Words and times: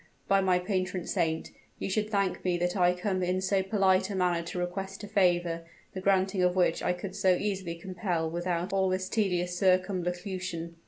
By 0.27 0.41
my 0.41 0.57
patron 0.57 1.05
saint! 1.05 1.51
you 1.77 1.87
should 1.87 2.09
thank 2.09 2.43
me 2.43 2.57
that 2.57 2.75
I 2.75 2.95
come 2.95 3.21
in 3.21 3.39
so 3.39 3.61
polite 3.61 4.09
a 4.09 4.15
manner 4.15 4.41
to 4.47 4.57
request 4.57 5.03
a 5.03 5.07
favor, 5.07 5.61
the 5.93 6.01
granting 6.01 6.41
of 6.41 6.55
which 6.55 6.81
I 6.81 6.91
could 6.91 7.15
so 7.15 7.35
easily 7.35 7.75
compel 7.75 8.27
without 8.27 8.73
all 8.73 8.89
this 8.89 9.07
tedious 9.07 9.55
circumlocution." 9.55 10.75